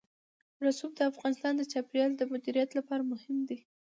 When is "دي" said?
3.49-3.59